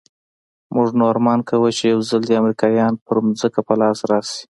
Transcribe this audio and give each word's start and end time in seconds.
موږ 0.75 0.89
نو 0.97 1.03
ارمان 1.11 1.39
کاوه 1.49 1.69
چې 1.77 1.83
يو 1.93 1.99
ځل 2.09 2.21
دې 2.27 2.35
امريکايان 2.41 2.93
پر 3.05 3.15
ځمکه 3.39 3.61
په 3.67 3.73
لاس 3.81 3.99
راسي. 4.09 4.43